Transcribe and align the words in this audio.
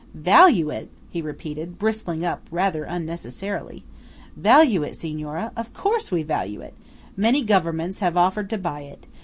"Value 0.15 0.71
it!" 0.71 0.89
he 1.11 1.21
repeated, 1.21 1.77
bristling 1.77 2.25
up 2.25 2.47
rather 2.49 2.85
unnecessarily. 2.85 3.83
"Value 4.35 4.81
it, 4.81 4.97
Signora? 4.97 5.51
Of 5.55 5.73
course 5.73 6.09
we 6.11 6.23
value 6.23 6.61
it. 6.61 6.73
Many 7.15 7.43
governments 7.43 7.99
have 7.99 8.17
offered 8.17 8.49
to 8.49 8.57
buy 8.57 8.79
it. 8.81 9.05